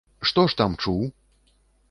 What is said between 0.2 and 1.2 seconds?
Што ж там чуў?